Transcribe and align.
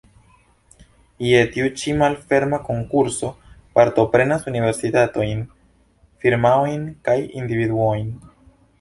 Je 1.25 1.41
tiu 1.55 1.67
ĉi 1.81 1.93
malferma 1.99 2.59
konkurso 2.71 3.31
partoprenas 3.77 4.51
universitatojn, 4.55 5.47
firmaojn 6.25 6.93
kaj 7.09 7.21
individuojn. 7.47 8.15